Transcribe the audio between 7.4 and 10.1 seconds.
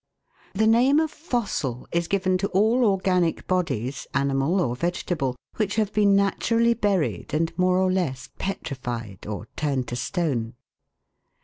more or less petrified or turned to